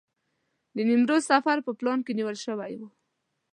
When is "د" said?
0.75-0.77